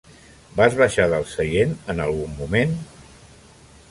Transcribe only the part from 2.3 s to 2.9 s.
moment?